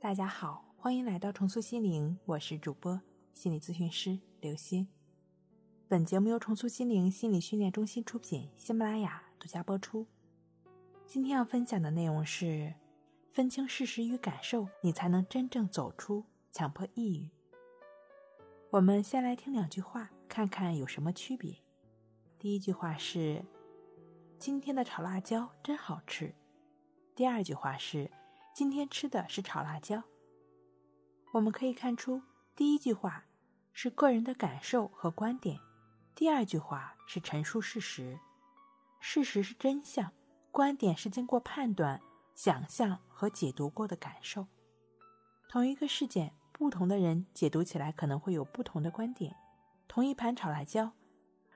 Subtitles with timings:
[0.00, 3.00] 大家好，欢迎来到重塑心灵，我是主播
[3.34, 4.86] 心理咨询师刘星。
[5.88, 10.06] 本节目由重塑心灵心理训练中心出品，喜马拉雅独家播出。
[11.04, 12.72] 今天要分享的内容是：
[13.32, 17.28] 分清事实与感受，你才能真正走出强迫抑郁。
[18.70, 21.56] 我们先来听两句话，看看有什么区别。
[22.38, 23.44] 第一句话是：
[24.38, 26.32] 今天的炒辣椒真好吃。
[27.16, 28.08] 第二句话是。
[28.54, 30.02] 今天吃的是炒辣椒。
[31.32, 32.22] 我们可以看出，
[32.56, 33.24] 第一句话
[33.72, 35.60] 是个人的感受和观点，
[36.14, 38.18] 第二句话是陈述事实。
[39.00, 40.12] 事实是真相，
[40.50, 42.00] 观点是经过判断、
[42.34, 44.46] 想象和解读过的感受。
[45.48, 49.36] 同一个事件，不同的人解读起来可能会有不同的观点。
[49.86, 50.92] 同一盘炒辣椒，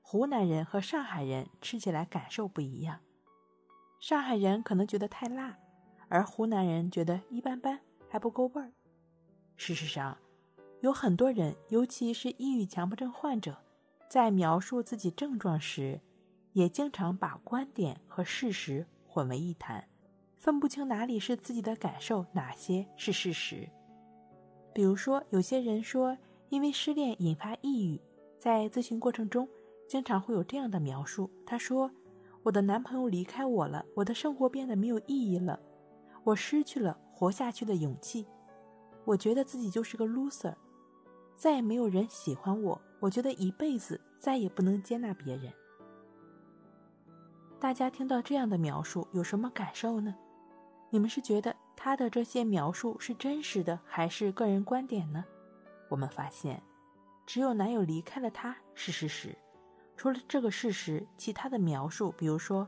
[0.00, 3.00] 湖南人和上海人吃起来感受不一样。
[4.00, 5.58] 上海人可能觉得太辣。
[6.08, 8.72] 而湖南人觉得一般般，还不够味儿。
[9.56, 10.16] 事实上，
[10.80, 13.56] 有很多人，尤其是抑郁强迫症患者，
[14.08, 16.00] 在描述自己症状时，
[16.52, 19.88] 也经常把观点和事实混为一谈，
[20.36, 23.68] 分不清哪里是自己的感受，哪些是事实。
[24.72, 26.16] 比如说，有些人说
[26.50, 28.00] 因为失恋引发抑郁，
[28.38, 29.48] 在咨询过程中，
[29.88, 31.90] 经常会有这样的描述：他说，
[32.42, 35.58] 我的男朋友离开我了，我的生活变得没有意义了。
[36.26, 38.26] 我失去了活下去的勇气，
[39.04, 40.52] 我觉得自己就是个 loser，
[41.36, 42.82] 再也没有人喜欢我。
[42.98, 45.52] 我觉得一辈子再也不能接纳别人。
[47.60, 50.16] 大家听到这样的描述有什么感受呢？
[50.90, 55.24] 你们是觉得他的这些描述是真实的，还是个人观点呢？
[55.88, 56.60] 我们发现，
[57.24, 59.38] 只有男友离开了他是事实，
[59.96, 62.66] 除了这个事实，其他的描述，比如说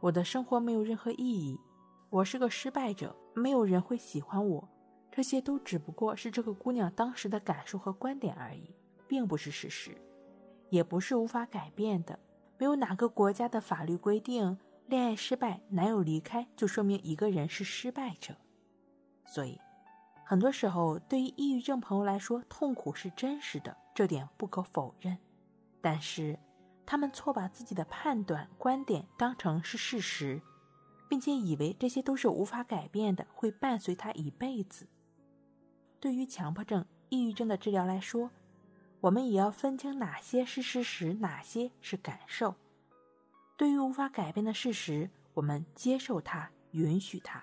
[0.00, 1.58] 我的生活没有任何意义。
[2.14, 4.68] 我是个失败者，没有人会喜欢我，
[5.10, 8.72] 这些都只不过是这个姑娘当时的感受和观点而已，
[9.08, 10.00] 并不是事实，
[10.70, 12.16] 也不是无法改变的。
[12.56, 14.56] 没有哪个国家的法律规定，
[14.86, 18.36] 恋爱失败、男友离开就说明一个人是失败者。
[19.26, 19.60] 所以，
[20.24, 25.18] 很多时候对于抑郁症朋友来说，痛苦是真实的，这点不可否认。
[25.80, 26.38] 但是，
[26.86, 30.40] 他们错把自己的判断、观点当成是事实。
[31.08, 34.86] 并且以为这些都是无法改变的，会伴随他一辈子。
[36.00, 38.30] 对于强迫症、抑郁症的治疗来说，
[39.00, 42.54] 我们也要分清哪些是事实，哪些是感受。
[43.56, 47.40] 对于无法改变的事实，我们接受它，允许它；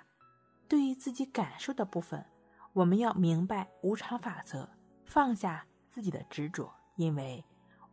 [0.68, 2.26] 对于自己感受的部分，
[2.74, 4.70] 我们要明白无常法则，
[5.06, 7.44] 放下自己的执着，因为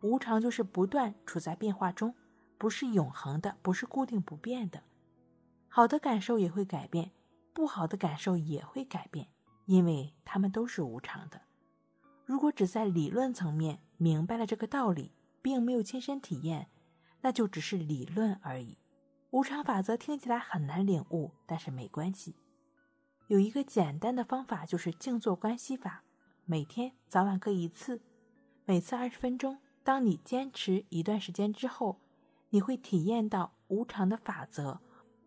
[0.01, 2.13] 无常就是不断处在变化中，
[2.57, 4.83] 不是永恒的，不是固定不变的。
[5.69, 7.11] 好的感受也会改变，
[7.53, 9.27] 不好的感受也会改变，
[9.65, 11.39] 因为它们都是无常的。
[12.25, 16.67] 如果只在理论层面明白了这个道理，并没有亲身体验，
[17.21, 18.77] 那就只是理论而已。
[19.31, 22.35] 无常法则听起来很难领悟，但是没关系。
[23.27, 26.03] 有一个简单的方法，就是静坐观息法，
[26.45, 28.01] 每天早晚各一次，
[28.65, 29.59] 每次二十分钟。
[29.83, 31.99] 当你坚持一段时间之后，
[32.49, 34.79] 你会体验到无常的法则。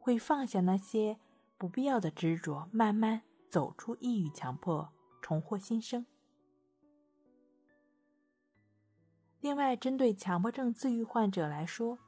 [0.02, 1.16] 会放下那些
[1.56, 6.04] 不必要的执着，慢慢走出抑郁、强迫，重获新生。
[9.40, 12.00] 另外，针对强迫症自愈患者来说，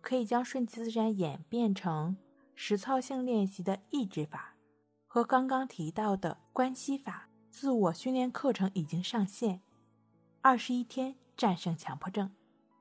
[0.00, 2.16] 可以将顺其自然演变成
[2.54, 4.54] 实操性练习的抑制法，
[5.06, 9.60] 和刚刚提到的关系法自我训练课程已经上线，
[10.40, 12.34] 二十一天战胜强迫症。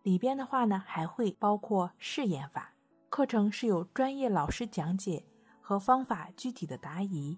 [0.04, 2.73] 里边的话呢，还会包括试验法。
[3.14, 5.24] 课程是有专业老师讲解
[5.62, 7.38] 和方法具体的答疑。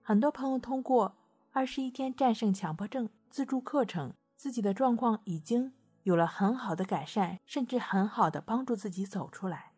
[0.00, 1.16] 很多朋友通过
[1.50, 5.72] 二十一天战胜强迫症自助课程，自己的状况已经
[6.04, 9.72] 有了很好的改善，甚至很好的帮助自己走出来。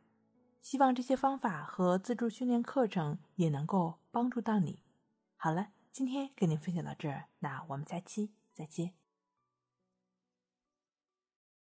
[0.60, 4.82] 希望这些方法和自助训练课程也能够帮助到你。
[5.38, 8.92] 好了，今天跟您分享到这儿，那我们下期再见。